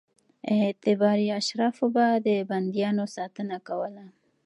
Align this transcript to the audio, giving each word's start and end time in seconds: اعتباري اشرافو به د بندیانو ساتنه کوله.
اعتباري 0.55 1.27
اشرافو 1.39 1.85
به 1.95 2.05
د 2.25 2.27
بندیانو 2.49 3.05
ساتنه 3.15 3.57
کوله. 3.67 4.05